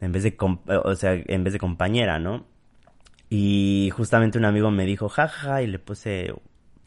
[0.00, 2.46] en vez de, o sea, en vez de compañera, ¿no?
[3.28, 6.32] Y justamente un amigo me dijo, jaja, y le puse,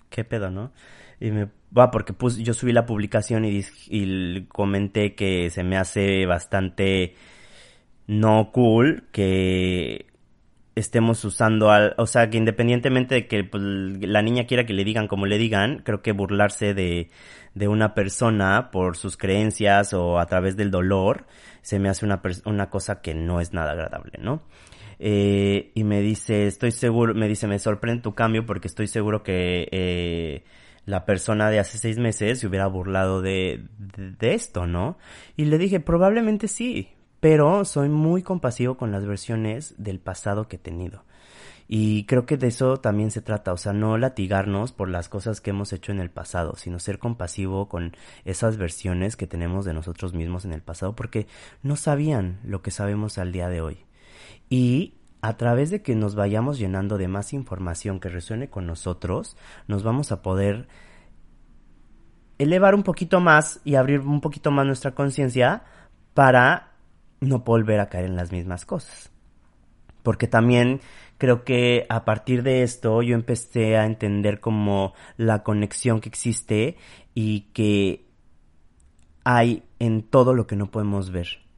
[0.09, 0.71] ¿qué pedo, no?
[1.19, 5.77] Y me va porque puse, yo subí la publicación y, y comenté que se me
[5.77, 7.15] hace bastante
[8.07, 10.08] no cool que
[10.79, 14.83] estemos usando al, o sea, que independientemente de que pues, la niña quiera que le
[14.83, 17.09] digan como le digan, creo que burlarse de,
[17.53, 21.25] de una persona por sus creencias o a través del dolor,
[21.61, 24.43] se me hace una, una cosa que no es nada agradable, ¿no?
[24.99, 29.23] Eh, y me dice, estoy seguro, me dice, me sorprende tu cambio porque estoy seguro
[29.23, 30.43] que eh,
[30.85, 34.97] la persona de hace seis meses se hubiera burlado de, de, esto, ¿no?
[35.37, 36.89] Y le dije, probablemente sí,
[37.19, 41.03] pero soy muy compasivo con las versiones del pasado que he tenido.
[41.71, 45.39] Y creo que de eso también se trata, o sea, no latigarnos por las cosas
[45.39, 47.95] que hemos hecho en el pasado, sino ser compasivo con
[48.25, 51.27] esas versiones que tenemos de nosotros mismos en el pasado, porque
[51.61, 53.85] no sabían lo que sabemos al día de hoy.
[54.49, 59.37] Y a través de que nos vayamos llenando de más información que resuene con nosotros,
[59.67, 60.67] nos vamos a poder
[62.39, 65.65] elevar un poquito más y abrir un poquito más nuestra conciencia
[66.15, 66.68] para
[67.19, 69.11] no volver a caer en las mismas cosas.
[70.03, 70.81] Porque también
[71.17, 76.77] creo que a partir de esto yo empecé a entender como la conexión que existe
[77.13, 78.05] y que
[79.23, 81.49] hay en todo lo que no podemos ver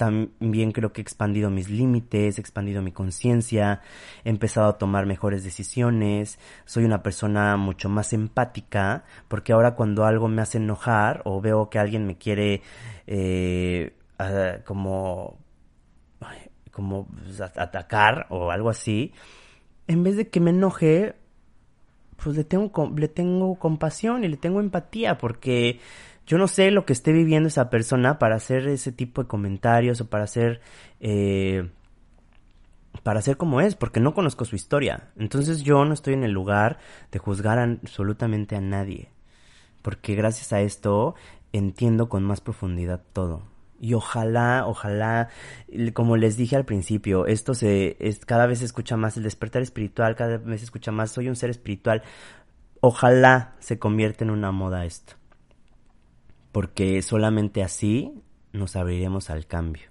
[0.00, 3.82] también creo que he expandido mis límites, he expandido mi conciencia,
[4.24, 10.06] he empezado a tomar mejores decisiones, soy una persona mucho más empática, porque ahora cuando
[10.06, 12.62] algo me hace enojar o veo que alguien me quiere
[13.06, 13.92] eh,
[14.64, 15.38] como,
[16.70, 19.12] como pues, atacar o algo así,
[19.86, 21.16] en vez de que me enoje,
[22.16, 25.80] pues le tengo, le tengo compasión y le tengo empatía, porque
[26.26, 30.00] yo no sé lo que esté viviendo esa persona para hacer ese tipo de comentarios
[30.00, 30.60] o para hacer...
[31.00, 31.68] Eh,
[33.02, 35.10] para hacer como es, porque no conozco su historia.
[35.16, 36.78] Entonces yo no estoy en el lugar
[37.12, 39.10] de juzgar absolutamente a nadie.
[39.82, 41.14] Porque gracias a esto
[41.52, 43.42] entiendo con más profundidad todo.
[43.80, 45.30] Y ojalá, ojalá,
[45.94, 49.62] como les dije al principio, esto se, es, cada vez se escucha más el despertar
[49.62, 52.02] espiritual, cada vez se escucha más, soy un ser espiritual.
[52.80, 55.14] Ojalá se convierta en una moda esto
[56.52, 58.22] porque solamente así
[58.52, 59.88] nos abriremos al cambio.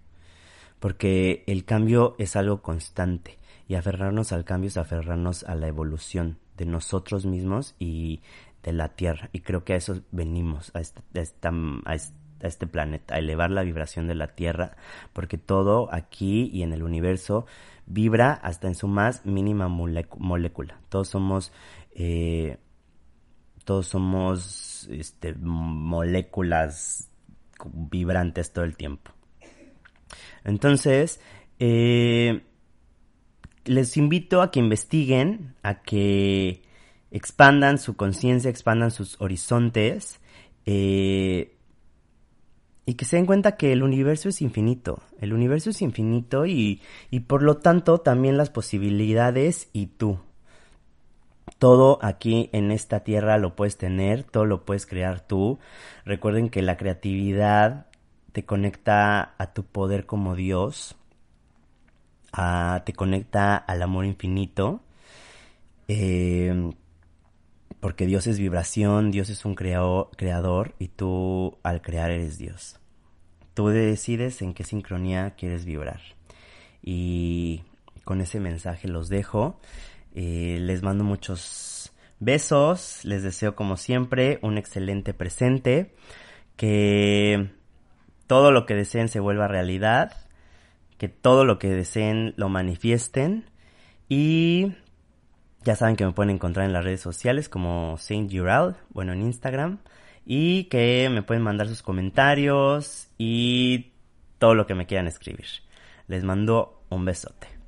[0.79, 3.37] Porque el cambio es algo constante
[3.67, 8.21] y aferrarnos al cambio es aferrarnos a la evolución de nosotros mismos y
[8.63, 9.29] de la Tierra.
[9.31, 11.01] Y creo que a eso venimos, a este,
[11.49, 11.93] a
[12.47, 14.77] este planeta, a elevar la vibración de la Tierra,
[15.13, 17.45] porque todo aquí y en el universo
[17.85, 20.79] vibra hasta en su más mínima molécula.
[20.89, 21.51] Todos somos,
[21.95, 22.57] eh,
[23.65, 27.09] todos somos este, moléculas
[27.73, 29.11] vibrantes todo el tiempo.
[30.43, 31.19] Entonces,
[31.59, 32.43] eh,
[33.65, 36.63] les invito a que investiguen, a que
[37.11, 40.19] expandan su conciencia, expandan sus horizontes
[40.65, 41.57] eh,
[42.89, 45.03] y que se den cuenta que el universo es infinito.
[45.21, 46.81] El universo es infinito y,
[47.11, 50.17] y por lo tanto también las posibilidades y tú.
[51.59, 55.59] Todo aquí en esta tierra lo puedes tener, todo lo puedes crear tú.
[56.03, 57.85] Recuerden que la creatividad
[58.31, 60.95] te conecta a tu poder como Dios,
[62.85, 64.81] te conecta al amor infinito,
[65.87, 66.71] eh,
[67.81, 72.78] porque Dios es vibración, Dios es un creador y tú al crear eres Dios.
[73.59, 75.99] Tú decides en qué sincronía quieres vibrar.
[76.81, 77.63] Y
[78.05, 79.59] con ese mensaje los dejo.
[80.15, 81.91] Eh, les mando muchos
[82.21, 85.93] besos, les deseo como siempre un excelente presente,
[86.55, 87.49] que
[88.27, 90.13] todo lo que deseen se vuelva realidad,
[90.97, 93.43] que todo lo que deseen lo manifiesten.
[94.07, 94.71] Y
[95.65, 99.21] ya saben que me pueden encontrar en las redes sociales como Saint Jural, bueno en
[99.21, 99.79] Instagram,
[100.25, 103.91] y que me pueden mandar sus comentarios y
[104.37, 105.47] todo lo que me quieran escribir.
[106.07, 107.58] Les mando un besote.